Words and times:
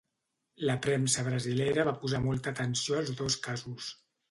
La 0.69 0.75
premsa 0.85 1.25
brasilera 1.27 1.85
va 1.91 1.95
posar 2.05 2.23
molta 2.25 2.55
atenció 2.55 3.01
als 3.03 3.15
dos 3.23 3.39
casos. 3.49 3.95